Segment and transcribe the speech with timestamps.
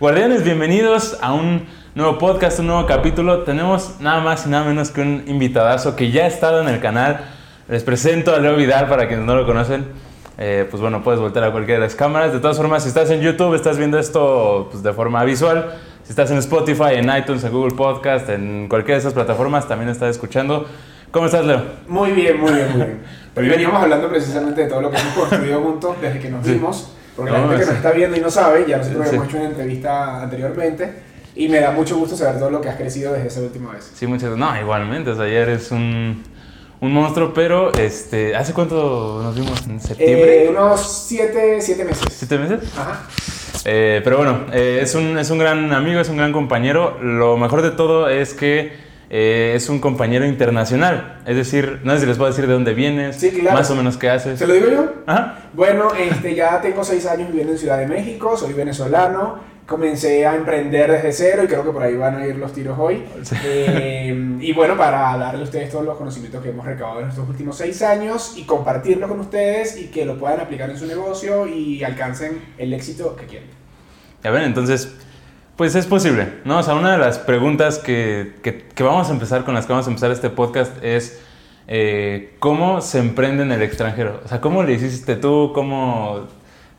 [0.00, 3.42] Guardianes, bienvenidos a un nuevo podcast, un nuevo capítulo.
[3.42, 6.80] Tenemos nada más y nada menos que un invitadazo que ya ha estado en el
[6.80, 7.20] canal.
[7.68, 9.84] Les presento a Leo Vidal para quienes no lo conocen.
[10.38, 12.32] Eh, pues bueno, puedes voltear a cualquiera de las cámaras.
[12.32, 15.74] De todas formas, si estás en YouTube, estás viendo esto pues, de forma visual.
[16.02, 19.90] Si estás en Spotify, en iTunes, en Google Podcast, en cualquiera de esas plataformas, también
[19.90, 20.64] estás escuchando.
[21.10, 21.62] ¿Cómo estás, Leo?
[21.88, 23.02] Muy bien, muy bien, muy bien.
[23.34, 26.90] Pero veníamos hablando precisamente de todo lo que hemos construido juntos desde que nos vimos.
[27.20, 29.14] Porque la No, gente que nos está viendo y no sabe, ya nosotros Sí.
[29.16, 30.92] hemos hecho una entrevista anteriormente.
[31.36, 33.90] Y me da mucho gusto saber todo lo que has crecido desde esa última vez.
[33.94, 35.10] Sí, muchas No, igualmente.
[35.10, 36.22] O sea, ya eres un,
[36.80, 39.64] un monstruo, pero este, ¿hace cuánto nos vimos?
[39.68, 40.46] ¿En septiembre?
[40.46, 42.04] Eh, unos siete, siete meses.
[42.10, 42.60] ¿Siete meses?
[42.76, 43.02] Ajá.
[43.64, 46.98] Eh, pero bueno, eh, es, un, es un gran amigo, es un gran compañero.
[47.00, 48.72] Lo mejor de todo es que
[49.10, 51.20] eh, es un compañero internacional.
[51.26, 53.56] Es decir, no sé si les puedo decir de dónde vienes, Sí, claro.
[53.58, 54.38] más o menos qué haces.
[54.38, 54.92] ¿Se lo digo yo?
[55.06, 55.38] Ajá.
[55.52, 60.34] Bueno, este, ya tengo seis años viviendo en Ciudad de México, soy venezolano, comencé a
[60.36, 63.04] emprender desde cero y creo que por ahí van a ir los tiros hoy.
[63.22, 63.34] Sí.
[63.44, 67.28] Eh, y bueno, para darle a ustedes todos los conocimientos que hemos recabado en estos
[67.28, 71.46] últimos seis años y compartirlo con ustedes y que lo puedan aplicar en su negocio
[71.48, 73.48] y alcancen el éxito que quieren.
[74.22, 74.92] Ya ven, entonces,
[75.60, 76.60] pues es posible, ¿no?
[76.60, 79.72] O sea, una de las preguntas que, que- que vamos a empezar, con las que
[79.74, 81.20] vamos a empezar este podcast es
[81.68, 84.22] eh, ¿cómo se emprende en el extranjero?
[84.24, 85.52] O sea, ¿cómo le hiciste tú?
[85.54, 86.20] ¿Cómo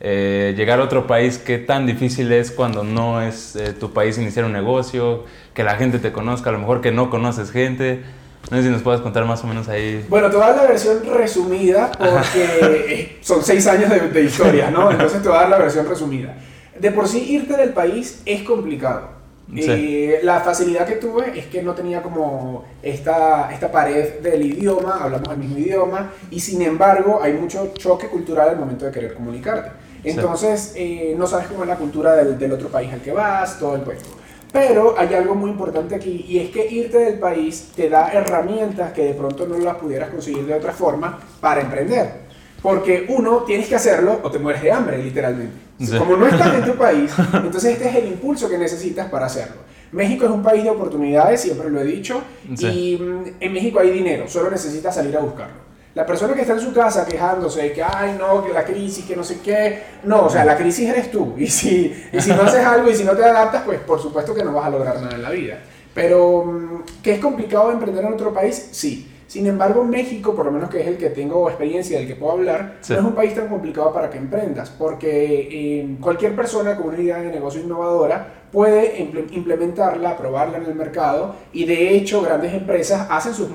[0.00, 1.38] eh, llegar a otro país?
[1.38, 5.26] ¿Qué tan difícil es cuando no es eh, tu país iniciar un negocio?
[5.54, 8.02] Que la gente te conozca, a lo mejor que no conoces gente.
[8.50, 10.04] No sé si nos puedes contar más o menos ahí.
[10.08, 14.72] Bueno, te voy a dar la versión resumida porque son seis años de, de historia,
[14.72, 14.90] ¿no?
[14.90, 16.34] Entonces te voy a dar la versión resumida.
[16.78, 19.08] De por sí irte del país es complicado.
[19.54, 19.64] Sí.
[19.68, 24.98] Eh, la facilidad que tuve es que no tenía como esta, esta pared del idioma,
[25.02, 29.14] hablamos el mismo idioma, y sin embargo hay mucho choque cultural al momento de querer
[29.14, 29.70] comunicarte.
[30.04, 33.58] Entonces eh, no sabes cómo es la cultura del, del otro país al que vas,
[33.58, 34.06] todo el cuento.
[34.52, 38.92] Pero hay algo muy importante aquí y es que irte del país te da herramientas
[38.92, 42.21] que de pronto no las pudieras conseguir de otra forma para emprender.
[42.62, 45.54] Porque uno, tienes que hacerlo o te mueres de hambre, literalmente.
[45.80, 45.98] Sí.
[45.98, 49.56] Como no estás en tu país, entonces este es el impulso que necesitas para hacerlo.
[49.90, 52.22] México es un país de oportunidades, siempre lo he dicho,
[52.54, 52.66] Sí.
[52.98, 55.72] y mm, en México hay dinero, solo necesitas salir a buscarlo.
[55.94, 59.04] La persona que está en su casa quejándose de que, ay, no, que la crisis,
[59.04, 59.82] que no sé qué.
[60.04, 61.34] No, o sea, la crisis eres tú.
[61.36, 64.34] Y si, y si no haces algo y si no te adaptas, pues por supuesto
[64.34, 65.58] que no vas a lograr nada en la vida.
[65.92, 68.68] Pero, mm, ¿que es complicado emprender en otro país?
[68.72, 69.11] Sí.
[69.32, 72.32] Sin embargo, México, por lo menos que es el que tengo experiencia, del que puedo
[72.32, 72.92] hablar, Sí.
[72.92, 76.98] no es un país tan complicado para que emprendas, porque eh, cualquier persona con una
[77.00, 82.52] idea de negocio innovadora puede imple- implementarla, probarla en el mercado, y de hecho grandes
[82.52, 83.48] empresas hacen sus,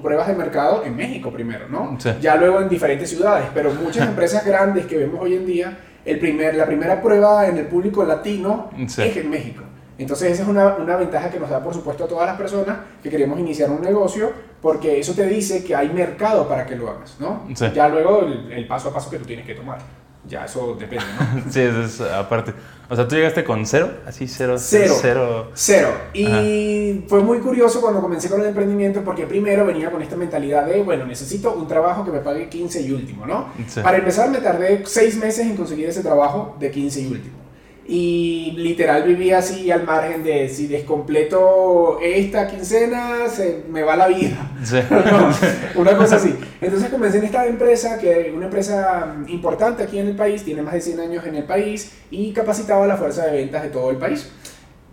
[0.00, 1.96] pruebas de mercado en México primero, ¿no?
[1.98, 2.10] Sí.
[2.20, 6.20] Ya luego en diferentes ciudades, pero muchas empresas grandes que vemos hoy en día, el
[6.20, 9.02] primer, la primera prueba en el público latino Sí.
[9.02, 9.63] es en México.
[9.98, 12.78] Entonces esa es una, una ventaja que nos da por supuesto a todas las personas
[13.02, 16.90] que queremos iniciar un negocio porque eso te dice que hay mercado para que lo
[16.90, 17.46] hagas, ¿no?
[17.54, 17.66] Sí.
[17.74, 19.78] Ya luego el, el paso a paso que tú tienes que tomar.
[20.26, 21.42] Ya eso depende, ¿no?
[21.50, 22.54] Sí, eso es aparte.
[22.88, 24.94] O sea, tú llegaste con cero, así cero, Cero.
[25.00, 25.50] cero.
[25.54, 25.88] Cero.
[26.14, 30.66] Y fue muy curioso cuando comencé con el emprendimiento porque primero venía con esta mentalidad
[30.66, 33.48] de, bueno, necesito un trabajo que me pague 15 y último, ¿no?
[33.68, 33.80] Sí.
[33.80, 37.43] Para empezar me tardé seis meses en conseguir ese trabajo de 15 y último.
[37.86, 44.08] Y literal vivía así al margen de si descompleto esta quincena, se me va la
[44.08, 44.52] vida.
[44.62, 44.78] Sí.
[44.90, 46.34] No, una cosa así.
[46.60, 50.42] Entonces comencé en esta empresa, que es una empresa mm, importante aquí en el país,
[50.44, 53.62] tiene más de 100 años en el país y capacitaba a la fuerza de ventas
[53.62, 54.30] de todo el país.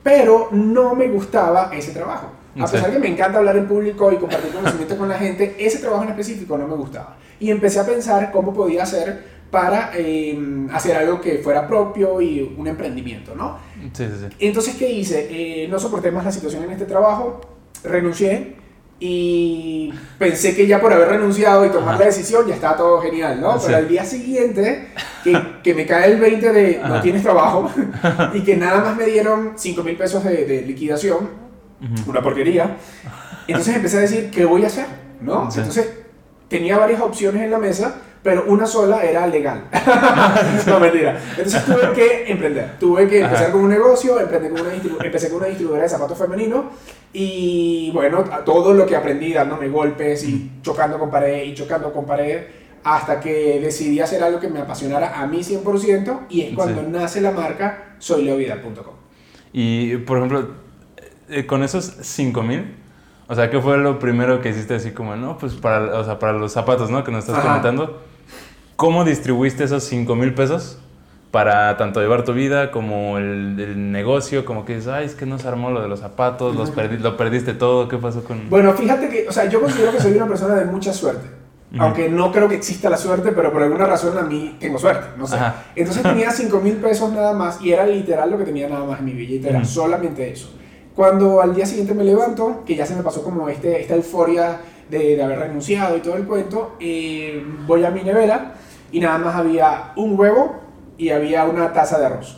[0.03, 2.27] Pero no me gustaba ese trabajo.
[2.59, 2.73] A Sí.
[2.73, 6.03] pesar que me encanta hablar en público y compartir conocimiento con la gente, ese trabajo
[6.03, 7.15] en específico no me gustaba.
[7.39, 10.39] Y empecé a pensar cómo podía hacer para eh,
[10.71, 13.59] hacer algo que fuera propio y un emprendimiento, ¿no?
[13.93, 14.35] Sí, sí, sí.
[14.39, 15.27] Entonces, ¿qué hice?
[15.29, 17.41] Eh, no soporté más la situación en este trabajo,
[17.83, 18.55] renuncié
[18.99, 21.99] y pensé que ya por haber renunciado y tomar Ajá.
[21.99, 23.57] la decisión ya estaba todo genial, ¿no?
[23.59, 23.63] Sí.
[23.65, 24.87] Pero al día siguiente,
[25.23, 27.01] que, que me cae el 20 de no Ajá.
[27.01, 27.69] tienes trabajo
[28.33, 31.29] y que nada más me dieron 5 mil pesos de, de liquidación,
[32.07, 32.77] una porquería,
[33.47, 34.85] entonces empecé a decir, ¿qué voy a hacer?
[35.19, 35.49] ¿No?
[35.49, 35.89] Entonces,
[36.47, 39.63] tenía varias opciones en la mesa, pero una sola era legal.
[40.67, 41.19] no, mentira.
[41.37, 42.77] Entonces tuve que emprender.
[42.79, 43.51] Tuve que empezar Ajá.
[43.53, 44.73] con un negocio, emprendí con una
[45.03, 46.65] empecé con una distribuidora de zapatos femeninos
[47.13, 52.05] y bueno, todo lo que aprendí dándome golpes y chocando con pared y chocando con
[52.05, 52.43] pared
[52.83, 56.87] hasta que decidí hacer algo que me apasionara a mí 100% y es cuando Sí.
[56.89, 58.95] nace la marca soyleovidal.com.
[59.53, 60.47] Y, por ejemplo,
[61.29, 62.75] eh, con esos 5 mil,
[63.27, 66.17] o sea, ¿qué fue lo primero que hiciste así como, no, pues para, o sea,
[66.19, 67.03] para los zapatos, ¿no?
[67.03, 67.47] Que nos estás Ajá.
[67.49, 68.01] comentando.
[68.81, 70.79] ¿Cómo distribuiste esos 5 mil pesos
[71.29, 75.27] para tanto llevar tu vida como el, el negocio, como que dices, ay, es que
[75.27, 78.49] no se armó lo de los zapatos, los perdi- lo perdiste todo, ¿qué pasó con...?
[78.49, 81.27] Bueno, fíjate que, o sea, yo considero que soy una persona de mucha suerte.
[81.77, 85.09] Aunque no creo que exista la suerte, pero por alguna razón a mí tengo suerte,
[85.15, 85.35] no sé.
[85.35, 85.65] Ajá.
[85.75, 88.97] Entonces tenía 5 mil pesos nada más y era literal lo que tenía nada más
[88.99, 89.67] en mi billetera, Ujú.
[89.67, 90.49] solamente eso.
[90.95, 94.59] Cuando al día siguiente me levanto, que ya se me pasó como este, esta euforia
[94.89, 98.55] de, de haber renunciado y todo el cuento, eh, voy a mi nevera
[98.91, 100.55] y nada más había un huevo
[100.97, 102.37] y había una taza de arroz.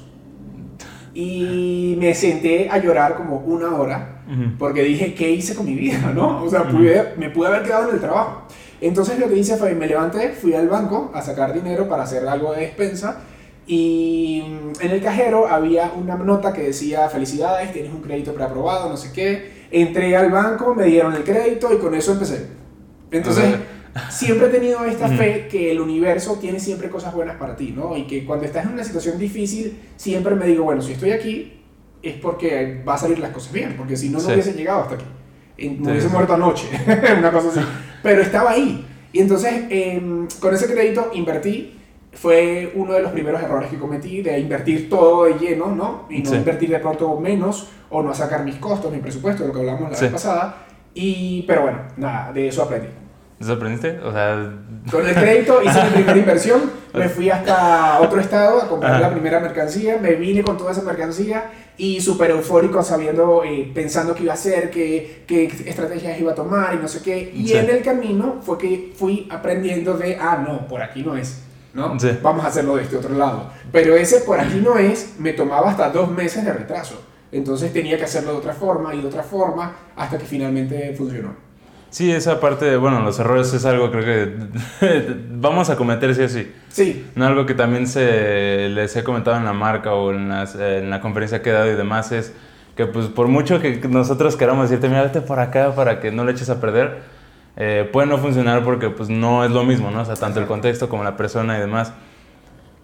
[1.14, 4.58] Y me senté a llorar como una hora Ujú.
[4.58, 6.12] porque dije, ¿qué hice con mi vida?
[6.16, 6.44] ¿no?
[6.44, 6.78] O sea, Ujú.
[6.78, 8.44] pude- me pude haber quedado en el trabajo.
[8.82, 12.28] Entonces lo que hice fue, me levanté, fui al banco a sacar dinero para hacer
[12.28, 13.22] algo de despensa
[13.66, 18.90] y mm, en el cajero había una nota que decía, felicidades, tienes un crédito preaprobado,
[18.90, 19.64] no sé qué.
[19.72, 22.48] Entré al banco, me dieron el crédito y con eso empecé.
[23.12, 23.56] Entonces,
[24.10, 27.96] siempre he tenido esta fe que el universo tiene siempre cosas buenas para ti, ¿no?
[27.98, 31.60] Y que cuando estás en una situación difícil, siempre me digo, bueno, si estoy aquí
[32.02, 34.32] es porque va a salir las cosas bien, porque si no, no Sí.
[34.34, 35.06] hubiese llegado hasta aquí.
[35.80, 36.68] Me hubiese muerto anoche,
[37.18, 37.60] una cosa así.
[38.02, 38.86] Pero estaba ahí.
[39.14, 41.80] Y entonces, em, con ese crédito invertí.
[42.16, 46.06] Fue uno de los primeros errores que cometí, de invertir todo de lleno, ¿no?
[46.12, 46.36] Y no Sí.
[46.36, 49.90] invertir de pronto menos, o no sacar mis costos, mi presupuesto, de lo que hablamos
[49.90, 50.04] la Sí.
[50.04, 50.58] vez pasada.
[50.94, 52.90] Y, pero bueno, nada, de eso aprendí.
[53.44, 54.00] ¿Te sorprendiste?
[54.00, 54.54] O sea,
[54.90, 56.62] Con el crédito hice mi primera inversión,
[56.94, 59.02] me fui hasta otro estado a comprar Ajá.
[59.02, 64.16] la primera mercancía, me vine con toda esa mercancía y súper eufórico sabiendo, eh, pensando
[64.16, 67.34] qué iba a hacer, qué, qué estrategias iba a tomar y no sé qué.
[67.36, 67.54] Y Sí.
[67.58, 71.42] en el camino fue que fui aprendiendo de, ah, no, por aquí no es.
[71.74, 72.00] ¿no?
[72.00, 72.18] Sí.
[72.22, 73.50] Vamos a hacerlo de este otro lado.
[73.74, 77.02] Pero ese por aquí no es, me tomaba hasta dos meses de retraso.
[77.32, 81.36] Entonces tenía que hacerlo de otra forma y de otra forma hasta que finalmente funcionó.
[81.94, 86.24] Sí, esa parte, de, bueno, los errores es algo creo que vamos a cometer sí
[86.24, 86.52] o sí.
[86.70, 90.56] Sí, No, algo que también se les he comentado en la marca o en, las,
[90.56, 92.34] en la conferencia que he dado y demás es
[92.76, 96.26] que pues por mucho que nosotros queramos decirte, mira, vete por acá para que no
[96.26, 97.02] le eches a perder,
[97.56, 100.02] eh, puede no funcionar porque pues no es lo mismo, ¿no?
[100.02, 101.94] O sea, tanto el contexto como la persona y demás.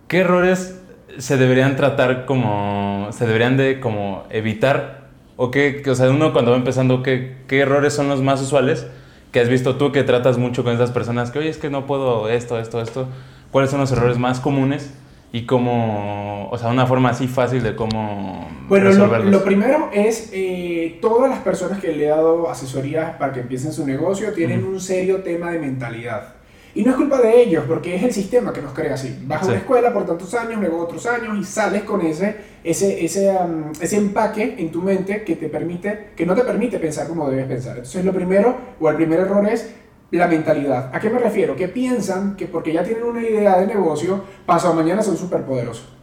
[0.08, 0.80] ¿Qué errores
[1.18, 5.08] se deberían tratar como, se deberían de como evitar?
[5.36, 8.86] ¿O qué, o sea, uno cuando va empezando, ¿qué, qué errores son los más usuales
[9.32, 11.86] que has visto tú que tratas mucho con esas personas que, oye, es que no
[11.86, 13.08] puedo esto, esto, esto?
[13.52, 14.94] ¿Cuáles son los errores más comunes?
[15.32, 20.32] Y cómo, o sea, una forma así fácil de cómo Bueno, lo, lo primero es,
[20.34, 24.64] eh, todas las personas que le he dado asesorías para que empiecen su negocio tienen
[24.64, 24.74] Ujú.
[24.74, 26.34] un serio tema de mentalidad.
[26.80, 29.22] Y no es culpa de ellos, porque es el sistema que nos crea así.
[29.28, 29.50] Vas a Sí.
[29.50, 33.74] una escuela por tantos años, luego otros años, y sales con ese, ese, ese, um,
[33.82, 37.48] ese empaque en tu mente que, te permite, que no te permite pensar como debes
[37.48, 37.76] pensar.
[37.76, 39.70] Entonces, lo primero, o el primer error es
[40.12, 40.90] la mentalidad.
[40.96, 41.54] ¿A qué me refiero?
[41.54, 45.99] Que piensan que porque ya tienen una idea de negocio, pasado mañana son superpoderosos.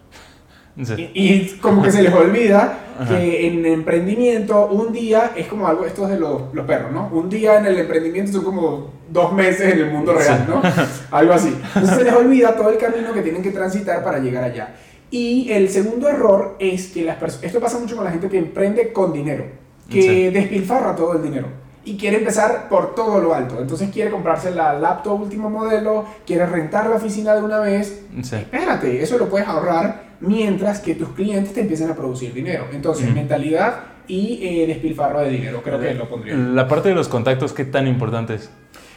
[0.85, 1.11] Sí.
[1.15, 3.09] Y, y como que se les olvida Ajá.
[3.17, 7.09] que en emprendimiento un día es como algo, esto es de los, los perros, ¿no?
[7.13, 10.53] Un día en el emprendimiento son como dos meses en el mundo real, Sí.
[10.53, 10.63] ¿no?
[11.17, 11.57] Algo así.
[11.75, 14.75] Entonces se les olvida todo el camino que tienen que transitar para llegar allá.
[15.11, 18.39] Y el segundo error es que las personas, esto pasa mucho con la gente que
[18.39, 19.45] emprende con dinero,
[19.89, 20.31] que Sí.
[20.31, 21.47] despilfarra todo el dinero
[21.85, 23.61] y quiere empezar por todo lo alto.
[23.61, 28.05] Entonces quiere comprarse la laptop último modelo, quiere rentar la oficina de una vez.
[28.21, 32.67] Espérate, eso lo puedes ahorrar mientras que tus clientes te empiecen a producir dinero.
[32.73, 33.15] Entonces, Ujú.
[33.15, 36.35] mentalidad y eh, despilfarro de dinero, creo que lo pondría.
[36.37, 38.51] La parte de los contactos, ¿qué tan importante es?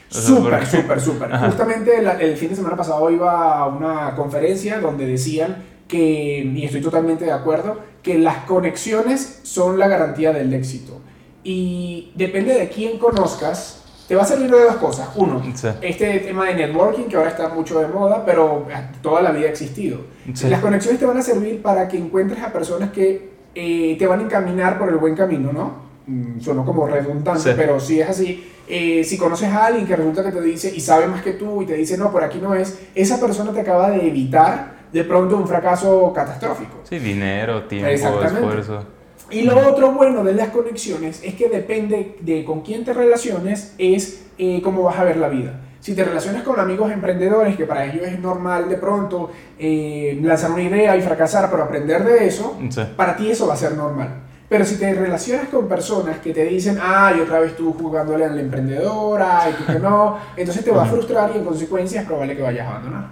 [0.09, 1.31] Súper, súper, súper.
[1.37, 5.57] Justamente la- el fin de semana pasado iba a una conferencia donde decían
[5.87, 10.99] que, y estoy totalmente de acuerdo, que las conexiones son la garantía del éxito.
[11.43, 13.78] Y depende de quién conozcas,
[14.09, 15.07] te va a servir de dos cosas.
[15.15, 15.67] Uno, Sí.
[15.81, 18.65] este tema de networking que ahora está mucho de moda, pero
[19.03, 19.99] toda la vida ha existido.
[20.33, 20.49] Sí.
[20.49, 24.19] Las conexiones te van a servir para que encuentres a personas que eh, te van
[24.19, 25.73] a encaminar por el buen camino, ¿no?
[26.07, 27.49] Mm, Sonó como redundante, Sí.
[27.55, 30.79] pero si es así, eh, si conoces a alguien que resulta que te dice y
[30.79, 33.59] sabe más que tú y te dice, no, por aquí no es, esa persona te
[33.61, 36.77] acaba de evitar de pronto un fracaso catastrófico.
[36.83, 38.83] Sí, dinero, tiempo, esfuerzo.
[39.31, 43.73] Y lo otro bueno de las conexiones es que depende de con quién te relaciones,
[43.77, 45.59] es eh, cómo vas a ver la vida.
[45.79, 50.51] Si te relacionas con amigos emprendedores, que para ellos es normal de pronto eh, lanzar
[50.51, 52.81] una idea y fracasar, pero aprender de eso, Sí.
[52.97, 54.09] para ti eso va a ser normal.
[54.49, 58.37] Pero si te relacionas con personas que te dicen, ay, otra vez tú jugándole al
[58.39, 62.35] emprendedor, ay, tú que no, entonces te va a frustrar y en consecuencia es probable
[62.35, 63.05] que vayas a abandonar.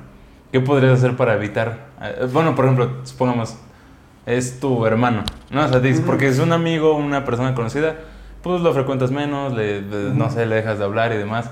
[0.51, 1.87] ¿Qué podrías hacer para evitar?
[2.01, 3.55] eh, Bueno, por ejemplo, supongamos,
[4.27, 5.65] es tu hermano, ¿no?
[5.65, 7.95] O sea, dices, porque es un amigo, una persona conocida,
[8.43, 11.49] pues lo frecuentas menos, le, le- no sé, le dejas de hablar y demás.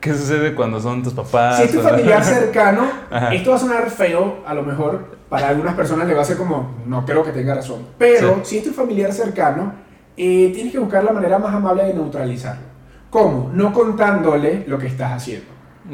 [0.00, 1.56] ¿Qué sucede cuando son tus papás?
[1.56, 3.32] Si es tu familiar cercano, Ajá.
[3.34, 6.36] esto va a sonar feo, a lo mejor para algunas personas le va a ser
[6.36, 7.78] como, no creo que tenga razón.
[7.96, 9.72] Pero si es tu familiar cercano,
[10.16, 12.62] eh, tienes que buscar la manera más amable de neutralizarlo.
[13.10, 13.50] ¿Cómo?
[13.54, 15.46] No contándole lo que estás haciendo.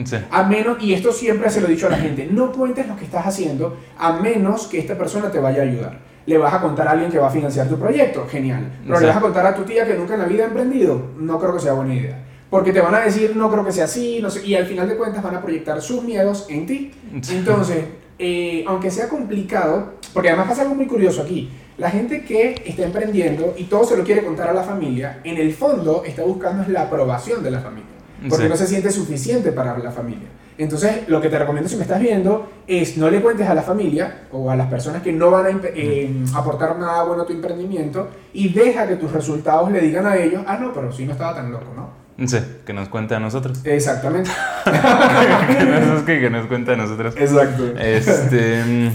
[0.04, 0.16] Sí.
[0.30, 2.96] A menos, y esto siempre se lo he dicho a la gente, no cuentes lo
[2.96, 5.98] que estás haciendo a menos que esta persona te vaya a ayudar.
[6.26, 8.70] Le vas a contar a alguien que va a financiar tu proyecto, genial.
[8.86, 11.10] Pero le vas a contar a tu tía que nunca en la vida ha emprendido,
[11.18, 12.18] no creo que sea buena idea.
[12.48, 14.88] Porque te van a decir, no creo que sea así, no sé, y al final
[14.88, 16.92] de cuentas van a proyectar sus miedos en ti.
[17.30, 17.84] Entonces,
[18.18, 22.84] eh, aunque sea complicado, porque además pasa algo muy curioso aquí, la gente que está
[22.84, 26.64] emprendiendo y todo se lo quiere contar a la familia, en el fondo está buscando
[26.70, 27.90] la aprobación de la familia,
[28.28, 30.28] porque no se siente suficiente para la familia.
[30.58, 33.62] Entonces, lo que te recomiendo si me estás viendo es no le cuentes a la
[33.62, 37.32] familia o a las personas que no van a eh, aportar nada bueno a tu
[37.32, 41.12] emprendimiento y deja que tus resultados le digan a ellos, ah, no, pero sí no
[41.12, 42.02] estaba tan loco, ¿no?
[42.26, 43.60] Sí, que nos cuente a nosotros.
[43.64, 44.30] Exactamente.
[44.64, 47.14] que, nos, que, nos cuente a nosotros.
[47.16, 47.74] Exacto.
[47.78, 48.88] Este, mm,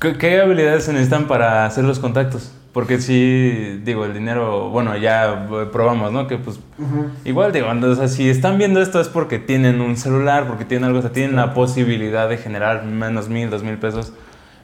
[0.00, 2.52] ¿qué, qué habilidades se necesitan para hacer los contactos?
[2.76, 6.26] Porque sí, digo, el dinero, bueno, ya eh, probamos, ¿no?
[6.26, 7.06] Que pues Ujú.
[7.24, 10.84] igual, digo, o sea, si están viendo esto es porque tienen un celular, porque tienen
[10.84, 14.12] algo, o sea, tienen la posibilidad de generar menos mil, dos mil pesos.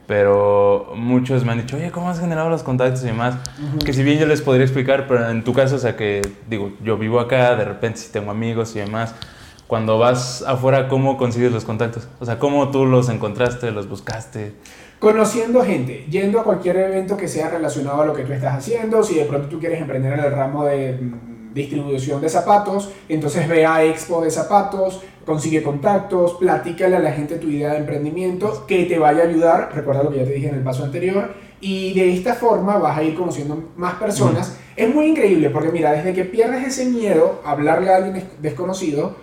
[0.07, 3.37] Pero muchos me han dicho, oye, ¿cómo has generado los contactos y demás?
[3.83, 6.75] Que si bien yo les podría explicar, pero en tu caso, o sea, que digo,
[6.85, 9.15] yo vivo acá, de repente si tengo amigos y demás,
[9.67, 12.09] cuando vas afuera, ¿cómo consigues los contactos?
[12.21, 14.53] O sea, ¿cómo tú los encontraste, los buscaste?
[15.03, 19.03] Conociendo gente, yendo a cualquier evento que sea relacionado a lo que tú estás haciendo,
[19.03, 23.49] si de pronto tú quieres emprender en el ramo de mm, distribución de zapatos, entonces
[23.49, 28.65] ve a Expo de zapatos, consigue contactos, platícale a la gente tu idea de emprendimiento
[28.69, 31.35] que te vaya a ayudar, recuerda lo que ya te dije en el paso anterior,
[31.61, 34.57] y de esta forma vas a ir conociendo más personas.
[34.77, 38.41] Es muy increíble porque mira, desde que pierdes ese miedo a hablarle a alguien des-
[38.41, 39.17] desconocido,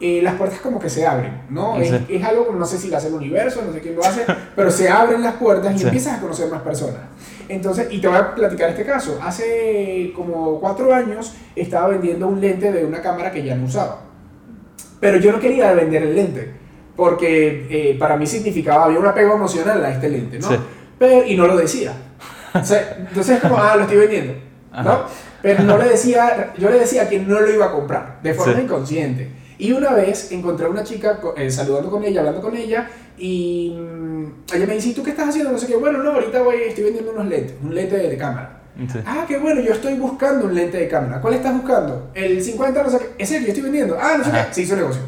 [0.00, 1.78] eh, las puertas como que se abren, ¿no?
[1.78, 2.06] Es, Sí.
[2.10, 4.24] es algo como, no sé si lo hace el universo, no sé quién lo hace,
[4.56, 5.84] pero se abren las puertas y Sí.
[5.84, 7.00] empiezas a conocer más personas.
[7.48, 9.18] Entonces, y te voy a platicar este caso.
[9.22, 14.00] Hace como cuatro años estaba vendiendo un lente de una cámara que ya no usaba.
[15.00, 16.50] Pero yo no quería vender el lente,
[16.96, 20.48] porque eh, para mí significaba, había un apego emocional a este lente, ¿no?
[20.48, 20.56] Sí.
[20.98, 21.92] Pero, y no lo decía.
[22.54, 24.32] O sea, entonces es como, ah, lo estoy vendiendo,
[24.72, 24.78] ¿no?
[24.78, 25.06] Ajá.
[25.42, 28.60] Pero no le decía, yo le decía que no lo iba a comprar, de forma
[28.60, 29.28] inconsciente.
[29.58, 33.74] Y una vez encontré a una chica eh, saludando con ella, hablando con ella, y
[33.78, 35.52] mm, ella me dice, ¿y tú qué estás haciendo?
[35.52, 38.16] No sé qué, bueno, no, ahorita voy, estoy vendiendo unos lentes, un lente de, de
[38.16, 38.60] cámara.
[38.92, 38.98] Sí.
[39.06, 41.22] Ah, qué bueno, yo estoy buscando un lente de cámara.
[41.22, 42.10] ¿Cuál estás buscando?
[42.12, 43.06] El 50, no sé qué.
[43.22, 43.48] ¿Es serio?
[43.48, 43.96] Estoy vendiendo.
[43.98, 44.48] Ah, no sé Ajá.
[44.48, 44.54] qué.
[44.54, 45.00] Se hizo negocio.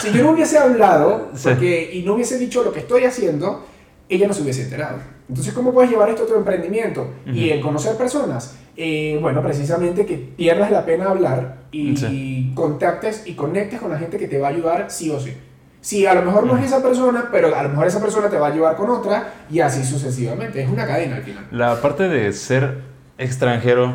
[0.00, 1.48] Si yo no hubiese hablado Sí.
[1.48, 3.66] porque, y no hubiese dicho lo que estoy haciendo,
[4.14, 4.98] ella no se hubiese enterado.
[5.28, 7.08] Entonces, ¿cómo puedes llevar esto a tu emprendimiento?
[7.26, 7.54] Y Ujú.
[7.54, 8.56] en conocer personas.
[8.76, 12.52] Eh, bueno, precisamente que pierdas la pena hablar y, Sí.
[12.54, 15.36] contactes y conectes con la gente que te va a ayudar sí o sí.
[15.80, 18.36] Si a lo mejor no es esa persona, pero a lo mejor esa persona te
[18.38, 20.62] va a llevar con otra y así sucesivamente.
[20.62, 21.46] Es una cadena al final.
[21.50, 22.78] La parte de ser
[23.18, 23.94] extranjero,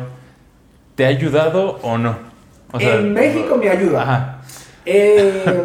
[0.94, 2.16] ¿te ha ayudado o no?
[2.72, 4.02] O en México me ayuda.
[4.02, 4.42] Ajá.
[4.84, 5.64] Eh,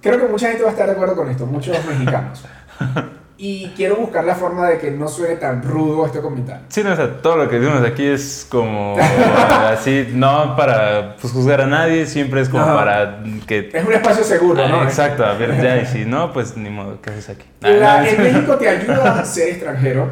[0.00, 2.44] creo que mucha gente va a estar de acuerdo con esto, muchos mexicanos.
[3.38, 6.62] Y quiero buscar la forma de que no suene tan rudo este comentario.
[6.68, 8.96] Sí, no, o sea, todo lo que decimos aquí es como
[9.68, 13.68] así, no para pues, juzgar a nadie, siempre es como para que...
[13.74, 14.82] Es un espacio seguro, Ah, ¿no?
[14.84, 17.44] exacto, a ver, ya, y si no, pues ni modo, ¿qué haces aquí?
[17.62, 18.22] Ah, La- no, en.
[18.22, 20.08] México te ayuda a ser extranjero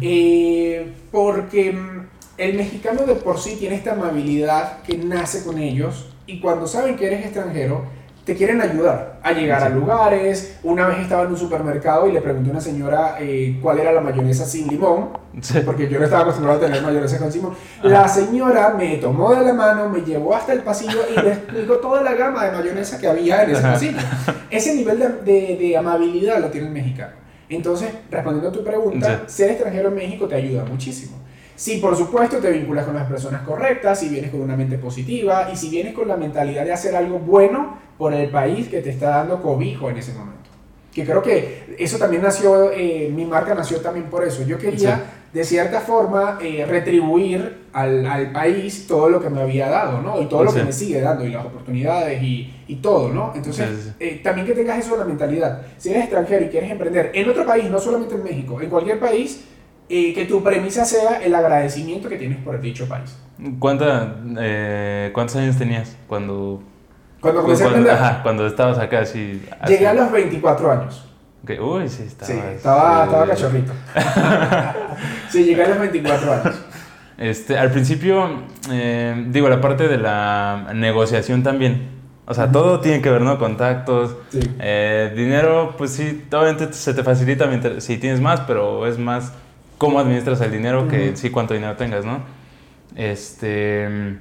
[0.00, 2.06] eh, porque mm,
[2.38, 6.96] el mexicano de por sí tiene esta amabilidad que nace con ellos y cuando saben
[6.96, 7.84] que eres extranjero
[8.24, 10.58] te quieren ayudar a llegar a lugares.
[10.62, 13.92] Una vez estaba en un supermercado y le pregunté a una señora eh, cuál era
[13.92, 15.08] la mayonesa sin limón
[15.40, 15.60] Sí.
[15.64, 17.54] porque yo no estaba acostumbrado a tener mayonesa con limón.
[17.82, 21.76] La señora me tomó de la mano, me llevó hasta el pasillo y me explicó
[21.76, 23.72] toda la gama de mayonesa que había en ese Ajá.
[23.72, 23.98] pasillo.
[24.50, 27.12] Ese nivel de, de- de amabilidad lo tiene el mexicano.
[27.48, 31.18] Entonces, respondiendo a tu pregunta, ser extranjero en México te ayuda muchísimo.
[31.62, 35.48] Si por supuesto te vinculas con las personas correctas, si vienes con una mente positiva
[35.52, 38.90] y si vienes con la mentalidad de hacer algo bueno por el país que te
[38.90, 40.50] está dando cobijo en ese momento.
[40.92, 44.42] Que creo que eso también nació, eh, mi marca nació también por eso.
[44.42, 45.02] Yo quería, Sí.
[45.38, 50.20] de cierta forma, eh, retribuir al, al país todo lo que me había dado, ¿no?
[50.20, 50.58] Y todo lo Sí.
[50.58, 53.32] que me sigue dando, y las oportunidades y, y todo, ¿no?
[53.36, 53.90] Entonces, sí.
[54.00, 55.62] eh, también que tengas eso en la mentalidad.
[55.78, 58.98] Si eres extranjero y quieres emprender en otro país, no solamente en México, en cualquier
[58.98, 59.44] país,
[59.88, 63.16] eh, que tu premisa sea el agradecimiento que tienes por dicho país.
[63.58, 66.62] ¿Cuánta, eh, ¿Cuántos años tenías cuando,
[67.20, 69.42] Cuando comencé a cuando, emprender, ajá, cuando estabas acá así?
[69.66, 69.98] llegué a así?
[70.00, 71.08] los 24 años.
[71.42, 72.26] Ok, Uy, sí, estaba.
[72.32, 73.30] Sí, estaba, estaba sí.
[73.30, 73.72] cachorrito.
[75.30, 76.54] sí, llegué a los 24 años.
[77.18, 81.90] Este, al principio, eh, digo, la parte de la negociación también.
[82.26, 83.38] O sea, todo tiene que ver, ¿no?
[83.38, 84.40] Contactos, Sí.
[84.60, 89.32] eh, dinero, pues sí, obviamente se te facilita mientras- si tienes más, pero es más
[89.82, 92.20] cómo administras el dinero que sí cuánto dinero tengas, ¿no?
[92.94, 94.16] Este,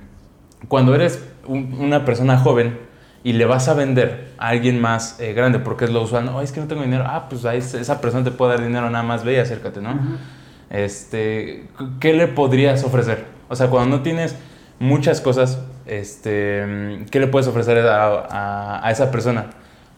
[0.67, 2.79] cuando eres un- una persona joven
[3.23, 6.39] y le vas a vender a alguien más eh, grande, porque es lo usual, no,
[6.39, 8.89] "Ay, es que no tengo dinero, ah, pues ahí esa persona te puede dar dinero,
[8.89, 9.91] nada más ve y acércate, ¿no?
[9.91, 10.17] Ujú.
[10.71, 11.67] este,
[11.99, 13.25] ¿qué le podrías ofrecer?
[13.49, 14.35] O sea, cuando no tienes
[14.79, 19.47] muchas cosas, este, ¿qué le puedes ofrecer a, a- a esa persona?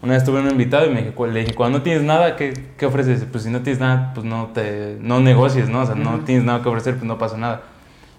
[0.03, 2.53] Una vez tuve un invitado y me dije, le dije, cuando no tienes nada, ¿qué,
[2.77, 3.25] qué ofreces?
[3.31, 5.79] Pues si no tienes nada, pues no te, no negocies, ¿no?
[5.79, 7.61] O sea, no tienes nada que ofrecer, pues no pasa nada.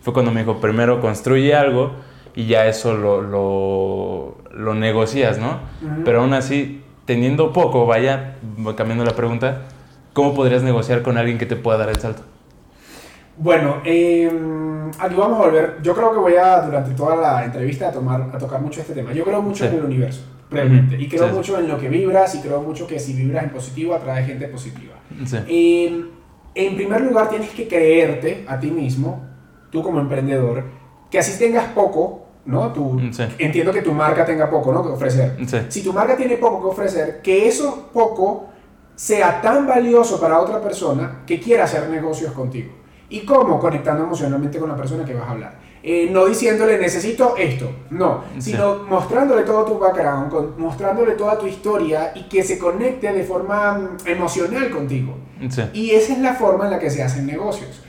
[0.00, 1.92] Fue cuando me dijo, primero construye algo
[2.34, 5.58] y ya eso lo, lo, lo negocias, ¿no?
[6.06, 8.36] Pero aún así, teniendo poco, vaya,
[8.78, 9.62] cambiando la pregunta,
[10.14, 12.22] ¿cómo podrías negociar con alguien que te pueda dar el salto?
[13.36, 14.30] Bueno, eh,
[14.98, 15.76] aquí vamos a volver.
[15.82, 18.94] Yo creo que voy a, durante toda la entrevista, a, tomar, a tocar mucho este
[18.94, 19.12] tema.
[19.12, 19.70] Yo creo mucho Sí.
[19.70, 20.22] en el universo,
[20.54, 20.96] realmente.
[21.00, 21.34] Y creo Sí.
[21.34, 24.48] mucho en lo que vibras y creo mucho que si vibras en positivo, atrae gente
[24.48, 24.94] positiva.
[25.26, 25.36] Sí.
[25.48, 26.04] Eh,
[26.54, 29.22] en primer lugar, tienes que creerte a ti mismo,
[29.70, 30.64] tú como emprendedor,
[31.10, 32.72] que así tengas poco, ¿no?
[32.72, 33.00] Tú.
[33.38, 34.82] Entiendo que tu marca tenga poco, ¿no?
[34.82, 35.36] Que ofrecer.
[35.68, 38.48] Si tu marca tiene poco que ofrecer, que eso poco
[38.94, 42.72] sea tan valioso para otra persona que quiera hacer negocios contigo.
[43.08, 43.58] ¿Y cómo?
[43.58, 45.58] Conectando emocionalmente con la persona que vas a hablar.
[45.86, 48.52] Eh, no diciéndole necesito esto, no, Sí.
[48.52, 53.22] sino mostrándole todo tu background, con- mostrándole toda tu historia y que se conecte de
[53.22, 55.14] forma mm, emocional contigo.
[55.50, 55.62] Sí.
[55.74, 57.82] Y esa es la forma en la que se hacen negocios.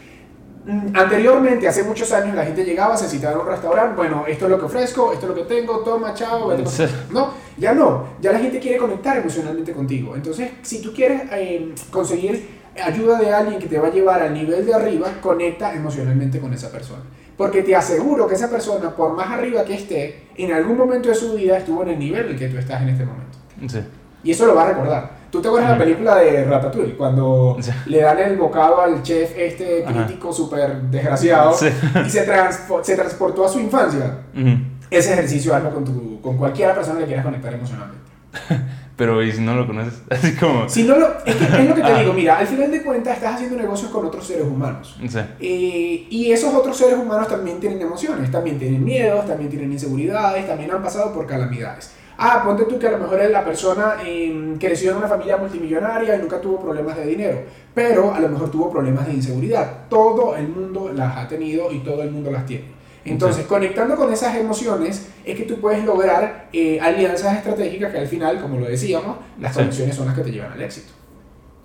[0.65, 4.43] Mm, Anteriormente, hace muchos años, la gente llegaba, se citaba en un restaurante, bueno, esto
[4.45, 6.51] es lo que ofrezco, esto es lo que tengo, toma, chao.
[6.67, 6.83] Sí.
[7.11, 10.17] No, ya no, ya la gente quiere conectar emocionalmente contigo.
[10.17, 12.45] Entonces, si tú quieres eh, conseguir
[12.83, 16.51] ayuda de alguien que te va a llevar al nivel de arriba, conecta emocionalmente con
[16.53, 17.03] esa persona.
[17.37, 21.15] Porque te aseguro que esa persona, por más arriba que esté, en algún momento de
[21.15, 23.37] su vida estuvo en el nivel en el que tú estás en este momento.
[23.67, 23.79] Sí.
[24.23, 25.11] Y eso lo va a recordar.
[25.29, 26.95] ¿Tú te acuerdas de la película de Ratatouille?
[26.95, 27.71] Cuando Sí.
[27.87, 31.67] le dan el bocado al chef este crítico súper desgraciado Sí.
[32.05, 34.19] y se, transpo- se transportó a su infancia.
[34.33, 34.49] Ujú.
[34.89, 38.05] Ese ejercicio hazlo con, tu, con cualquier persona que quieras conectar emocionalmente.
[38.95, 40.01] Pero ¿y si no lo conoces?
[40.09, 40.69] Así como...
[40.69, 41.99] Si no lo, es, que, es lo que te Ah.
[41.99, 44.95] digo, mira, al final de cuentas estás haciendo negocios con otros seres humanos.
[45.09, 45.19] Sí.
[45.39, 50.47] Eh, y esos otros seres humanos también tienen emociones, también tienen miedos, también tienen inseguridades,
[50.47, 51.91] también han pasado por calamidades.
[52.17, 56.15] Ah, ponte tú que a lo mejor la persona eh, creció en una familia multimillonaria
[56.15, 57.39] y nunca tuvo problemas de dinero,
[57.73, 59.89] pero a lo mejor tuvo problemas de inseguridad.
[59.89, 62.74] Todo el mundo las ha tenido y todo el mundo las tiene.
[63.05, 68.07] Entonces, conectando con esas emociones, es que tú puedes lograr eh, alianzas estratégicas que al
[68.07, 69.59] final, como lo decíamos, las Sí.
[69.59, 70.91] conexiones son las que te llevan al éxito.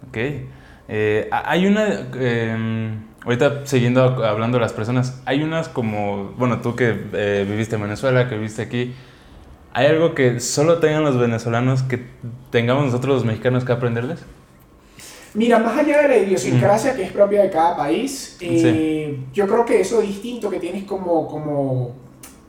[0.09, 0.18] Ok.
[0.88, 2.09] Eh, hay una...
[2.16, 6.33] eh, ahorita siguiendo hablando de las personas, hay unas como...
[6.37, 8.94] Bueno, tú que eh, viviste en Venezuela, que viviste aquí,
[9.72, 12.05] ¿hay algo que solo tengan los venezolanos que
[12.50, 14.24] tengamos nosotros los mexicanos que aprenderles?
[15.34, 19.26] Mira, más allá de la idiosincrasia que es propia de cada país, eh, Sí.
[19.32, 21.92] yo creo que eso distinto que tienes como, como,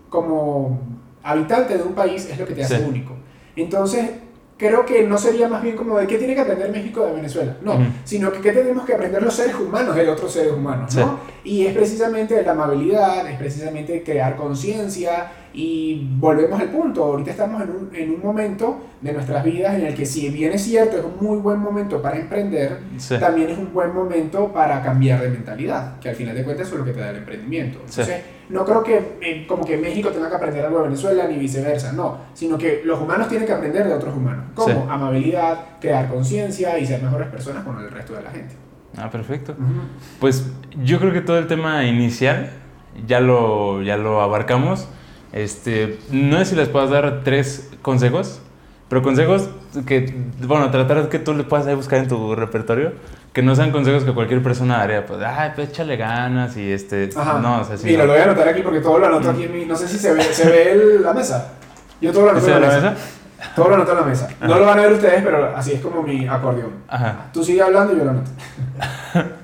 [0.10, 0.80] como
[1.24, 2.84] habitante de un país es lo que te hace Sí.
[2.88, 3.13] único.
[3.56, 4.10] Entonces,
[4.58, 7.58] creo que no sería más bien como de qué tiene que aprender México de Venezuela,
[7.62, 7.84] no, Ujú.
[8.04, 11.20] sino que qué tenemos que aprender los seres humanos de otros seres humanos, ¿no?
[11.44, 17.62] Y es precisamente la amabilidad, es precisamente crear conciencia y volvemos al punto, ahorita estamos
[17.62, 20.98] en un, en un momento de nuestras vidas en el que si bien es cierto,
[20.98, 23.18] es un muy buen momento para emprender, Sí.
[23.20, 26.76] también es un buen momento para cambiar de mentalidad, que al final de cuentas eso
[26.76, 27.80] es lo que te da el emprendimiento.
[27.80, 31.38] Entonces, no creo que eh, como que México tenga que aprender algo de Venezuela ni
[31.38, 34.80] viceversa, no, sino que los humanos tienen que aprender de otros humanos, como Sí.
[34.90, 38.56] amabilidad, crear conciencia y ser mejores personas con el resto de la gente.
[38.98, 39.54] Ah, perfecto.
[39.54, 39.82] Ujú.
[40.20, 40.52] Pues
[40.84, 42.50] yo creo que todo el tema inicial
[43.08, 44.88] ya lo, ya lo abarcamos.
[45.34, 48.41] Este, no sé si les puedas dar tres consejos,
[48.89, 49.50] pero consejos
[49.86, 52.91] que, bueno, tratar de que tú le puedas ahí buscar en tu repertorio,
[53.32, 57.10] que no sean consejos que cualquier persona haría, pues, ay, pues échale ganas y este,
[57.15, 57.39] Ajá.
[57.39, 57.86] no, o sea, sí.
[57.86, 58.08] Mira, no.
[58.08, 59.65] lo voy a anotar aquí porque todo lo anoto aquí en mi...
[59.65, 61.54] No sé si se ve, ¿se ve el- la mesa.
[62.02, 62.89] Yo todo lo anoto ¿Este en la la mesa.
[62.91, 63.06] mesa?
[63.56, 64.28] Todo lo anoto en la mesa.
[64.41, 66.72] No lo van a ver ustedes, pero así es como mi acordeón.
[66.89, 67.28] Ajá.
[67.32, 68.32] Tú sigue hablando y yo lo anoto.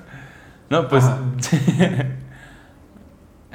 [0.70, 1.02] No, pues...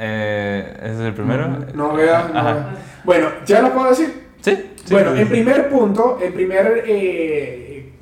[0.05, 1.47] Eh, ¿Ese es el primero?
[1.73, 2.65] No, no.
[3.05, 4.27] Bueno, ¿ya lo puedo decir?
[4.41, 4.71] Sí.
[4.83, 5.23] sí, bueno, sí.
[5.25, 6.83] primer punto, el primer...
[6.85, 7.93] eh,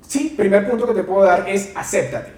[0.00, 2.32] sí, primer punto que te puedo dar es acéptate.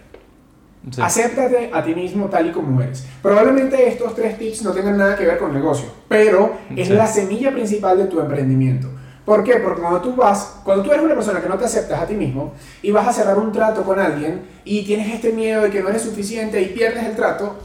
[0.91, 1.01] Sí.
[1.01, 3.07] Acéptate a ti mismo tal y como eres.
[3.23, 6.95] Probablemente estos tres tips no tengan nada que ver con negocio, pero es Sí.
[6.95, 8.89] la semilla principal de tu emprendimiento.
[9.25, 9.55] ¿Por qué?
[9.57, 12.15] Porque cuando tú vas, cuando tú eres una persona que no te aceptas a ti
[12.15, 15.81] mismo y vas a cerrar un trato con alguien y tienes este miedo de que
[15.81, 17.59] no eres suficiente y pierdes el trato,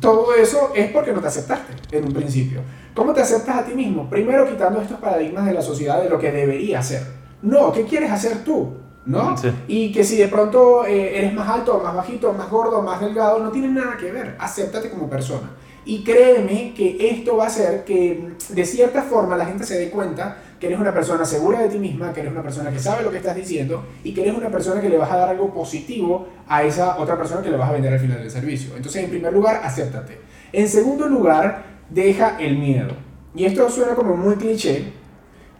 [0.00, 2.62] todo eso es porque no te aceptaste en un principio.
[2.94, 4.08] ¿Cómo te aceptas a ti mismo?
[4.08, 7.02] Primero quitando estos paradigmas de la sociedad de lo que debería ser.
[7.42, 8.74] No, ¿qué quieres hacer tú?
[9.04, 9.34] ¿No?
[9.66, 13.40] Y que si de pronto eh, eres más alto, más bajito, más gordo, más delgado,
[13.40, 14.36] no tiene nada que ver.
[14.38, 15.50] Acéptate como persona.
[15.84, 19.90] Y créeme que esto va a hacer que de cierta forma la gente se dé
[19.90, 23.02] cuenta que eres una persona segura de ti misma, que eres una persona que sabe
[23.02, 25.52] lo que estás diciendo y que eres una persona que le vas a dar algo
[25.52, 28.76] positivo a esa otra persona que le vas a vender al final del servicio.
[28.76, 30.20] Entonces, en primer lugar, acéptate.
[30.52, 32.92] En segundo lugar, deja el miedo.
[33.34, 34.84] Y esto suena como muy cliché,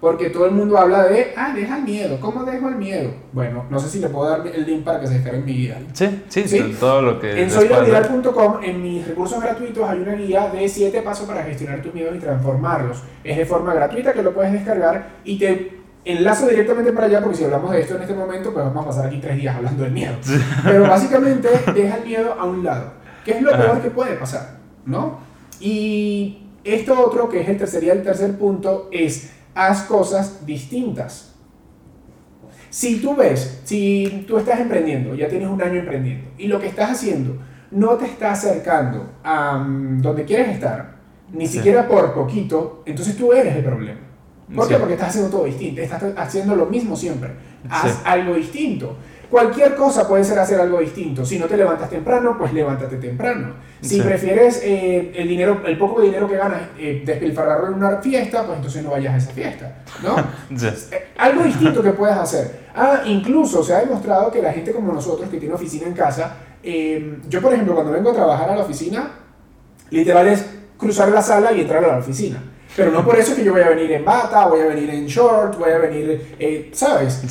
[0.02, 2.18] porque todo el mundo habla de, ah, deja el miedo.
[2.18, 3.14] ¿Cómo dejo el miedo?
[3.32, 5.52] Bueno, no sé si le puedo dar el link para que se descargue en mi
[5.52, 5.80] guía.
[5.92, 6.76] Sí, sí, ¿Sí?
[6.80, 7.40] todo lo que...
[7.40, 11.94] En soylovidal.com, en mis recursos gratuitos, hay una guía de 7 pasos para gestionar tus
[11.94, 13.00] miedos y transformarlos.
[13.22, 17.36] Es de forma gratuita que lo puedes descargar y te enlazo directamente para allá porque
[17.36, 19.84] si hablamos de esto en este momento, pues vamos a pasar aquí tres días hablando
[19.84, 20.16] del miedo.
[20.64, 22.94] Pero básicamente deja el miedo a un lado.
[23.24, 24.56] ¿Qué es lo peor que puede pasar?
[24.84, 25.20] ¿No?
[25.60, 31.34] Y esto otro, que es el tercer, el tercer punto, es haz cosas distintas.
[32.70, 36.68] Si tú ves, si tú estás emprendiendo, ya tienes un año emprendiendo, y lo que
[36.68, 37.36] estás haciendo
[37.70, 40.96] no te está acercando a mm, donde quieres estar,
[41.32, 44.00] ni siquiera por poquito, entonces tú eres el problema.
[44.54, 44.76] ¿Por qué?
[44.76, 47.30] Porque estás haciendo todo distinto, estás haciendo lo mismo siempre.
[47.68, 48.96] Haz algo distinto.
[49.32, 51.24] Cualquier cosa puede ser hacer algo distinto.
[51.24, 53.54] Si no te levantas temprano, pues levántate temprano.
[53.80, 58.44] Si prefieres eh, el dinero, el poco dinero que ganas eh, despilfarrarlo en una fiesta,
[58.44, 60.16] pues entonces no vayas a esa fiesta, ¿no?
[60.92, 62.66] Eh, algo distinto que puedas hacer.
[62.74, 66.36] Ah, incluso se ha demostrado que la gente como nosotros que tiene oficina en casa,
[66.62, 69.12] eh, yo por ejemplo cuando vengo a trabajar a la oficina,
[69.88, 70.44] literal es
[70.76, 72.42] cruzar la sala y entrar a la oficina.
[72.76, 75.06] Pero no por eso que yo voy a venir en bata, voy a venir en
[75.06, 77.22] short, voy a venir, ¿sabes?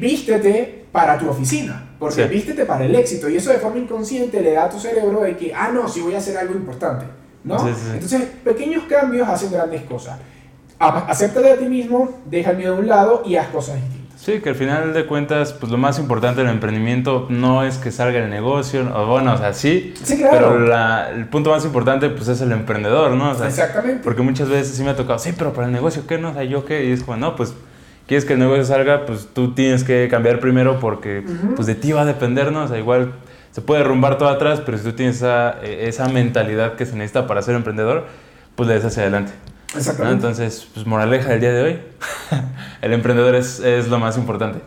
[0.00, 4.52] vístete para tu oficina, porque vístete para el éxito y eso de forma inconsciente le
[4.52, 7.06] da a tu cerebro de que, ah, no, sí voy a hacer algo importante,
[7.44, 7.56] ¿no?
[7.92, 10.18] Entonces, pequeños cambios hacen grandes cosas.
[10.78, 14.20] Acéptate a ti mismo, deja el miedo a un lado y haz cosas distintas.
[14.20, 17.90] Sí, que al final de cuentas, pues lo más importante del emprendimiento no es que
[17.90, 20.58] salga el negocio, o bueno, o sea, sí, sí claro.
[20.58, 23.32] pero el punto más importante pues es el emprendedor, ¿no?
[23.32, 24.02] Exactamente.
[24.04, 26.30] Porque muchas veces sí me ha tocado, sí, pero para el negocio, ¿qué no?
[26.30, 27.54] O sea, yo qué, y es como, no, pues
[28.10, 31.22] quieres que el negocio salga, pues tú tienes que cambiar primero porque
[31.54, 32.64] pues de ti va a depender, ¿no?
[32.64, 33.12] O sea, igual
[33.52, 36.96] se puede derrumbar todo atrás, pero si tú tienes esa, e, esa mentalidad que se
[36.96, 38.06] necesita para ser emprendedor,
[38.56, 39.30] pues le des hacia adelante.
[39.76, 40.26] Exactamente.
[40.26, 41.78] Entonces, pues moraleja del día de hoy,
[42.82, 44.58] el emprendedor es, es, lo más importante.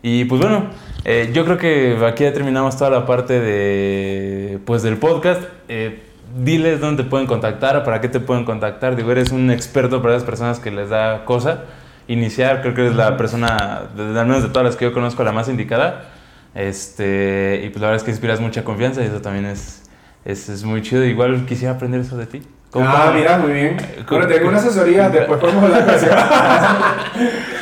[0.00, 0.70] Y pues bueno,
[1.04, 5.42] eh, yo creo que aquí ya terminamos toda la parte de, pues, del podcast.
[5.68, 6.02] Eh,
[6.42, 8.96] diles dónde te pueden contactar, para qué te pueden contactar.
[8.96, 11.64] Digo, eres un experto para las personas que les da cosa
[12.08, 15.32] iniciar, creo que eres la persona, al menos de todas las que yo conozco, la
[15.32, 16.10] más indicada.
[16.54, 19.82] Este, y pues la verdad es que inspiras mucha confianza y eso también es,
[20.24, 21.04] es, es muy chido.
[21.04, 22.42] Igual quisiera aprender eso de ti.
[22.74, 23.76] Ah, mira, muy bien.
[24.08, 26.08] Bueno, tengo una asesoría, después podemos hablar de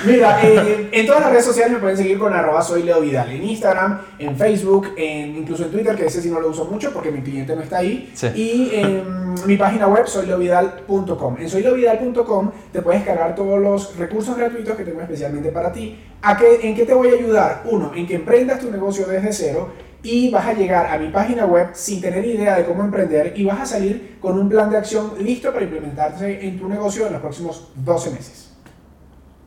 [0.12, 3.30] mira, eh, en todas las redes sociales me pueden seguir con arroba soy Leo Vidal.
[3.30, 6.92] En Instagram, en Facebook, en, incluso en Twitter, que ese sí no lo uso mucho
[6.92, 8.12] porque mi cliente no está ahí.
[8.34, 11.36] Y en mi página web, soyleovidal.com.
[11.38, 16.00] En soyleovidal.com te puedes cargar todos los recursos gratuitos que tengo especialmente para ti.
[16.22, 17.62] ¿A qué, ¿En qué te voy a ayudar?
[17.66, 19.72] Uno, en que emprendas tu negocio desde cero
[20.04, 23.44] y vas a llegar a mi página web sin tener idea de cómo emprender y
[23.44, 27.14] vas a salir con un plan de acción listo para implementarse en tu negocio en
[27.14, 28.52] los próximos 12 meses.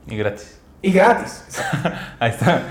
[0.08, 0.58] Y gratis.
[0.82, 1.43] Y gratis.
[2.20, 2.63] Ahí está.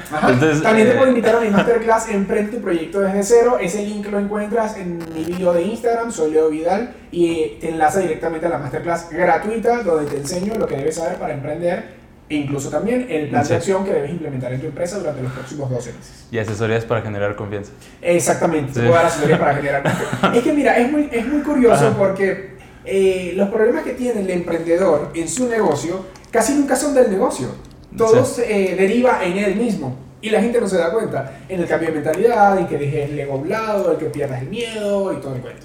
[0.62, 3.58] También te puedo eh, invitar a mi masterclass Emprende tu proyecto desde cero.
[3.60, 8.00] Ese link lo encuentras en mi video de Instagram, soy Leo Vidal, y te enlaza
[8.00, 12.34] directamente a la masterclass gratuita donde te enseño lo que debes saber para emprender e
[12.34, 15.70] incluso también el plan de acción que debes implementar en tu empresa durante los próximos
[15.70, 16.26] 12 meses.
[16.30, 17.70] Y asesorías para generar confianza.
[18.02, 20.36] Exactamente, te puedo dar asesorías para generar confianza.
[20.36, 24.30] es que mira, es muy, es muy curioso porque eh, los problemas que tiene el
[24.30, 27.48] emprendedor en su negocio casi nunca son del negocio.
[27.96, 29.96] Todo se eh, deriva en él mismo.
[30.20, 33.10] Y la gente no se da cuenta en el cambio de mentalidad, en que dejes
[33.10, 35.64] el ego a un lado, en que pierdas el miedo y todo el cuento.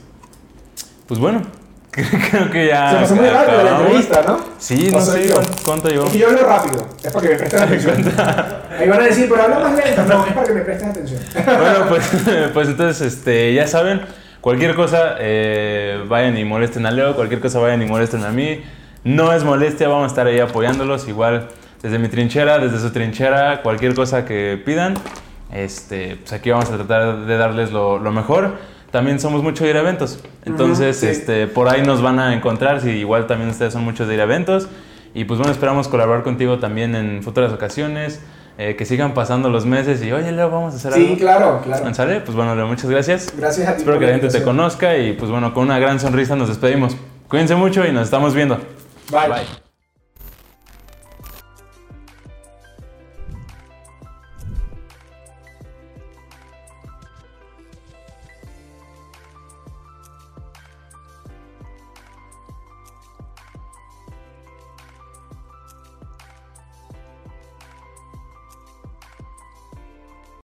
[1.07, 1.41] Pues bueno,
[1.91, 2.91] Creo que ya.
[2.91, 4.39] Se pasó muy rápido la entrevista, ¿no?
[4.57, 5.33] Sí, no sé
[5.65, 6.05] cuánto llevó.
[6.05, 8.13] Es que yo hablo rápido, es para que me presten atención.
[8.79, 10.05] Ahí van a decir, pero habla más lento.
[10.05, 11.21] No, es para que me presten atención.
[11.33, 12.09] Bueno, pues,
[12.53, 14.01] pues entonces, este, ya saben,
[14.39, 18.63] cualquier cosa, eh, vayan y molesten a Leo, cualquier cosa vayan y molesten a mí.
[19.03, 21.49] No es molestia, vamos a estar ahí apoyándolos, igual
[21.81, 24.93] desde mi trinchera, desde su trinchera, cualquier cosa que pidan.
[25.51, 28.53] Este, pues aquí vamos a tratar de darles lo, lo mejor
[28.91, 30.23] también somos mucho de ir a eventos.
[30.45, 34.15] Entonces, este, por ahí nos van a encontrar, si igual también ustedes son muchos de
[34.15, 34.67] ir a eventos.
[35.13, 38.21] Y pues bueno, esperamos colaborar contigo también en futuras ocasiones.
[38.57, 41.07] Eh, que sigan pasando los meses y, oye, Leo, vamos a hacer algo.
[41.07, 41.93] Sí, claro, claro.
[41.95, 42.19] ¿Sale?
[42.19, 43.33] Pues bueno, Leo, muchas gracias.
[43.35, 43.77] Gracias a ti.
[43.79, 46.95] Espero que la gente te conozca y pues bueno, con una gran sonrisa nos despedimos.
[47.27, 48.57] Cuídense mucho y nos estamos viendo.
[49.09, 49.29] Bye.
[49.29, 49.60] Bye.